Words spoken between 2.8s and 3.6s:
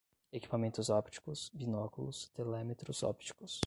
ópticos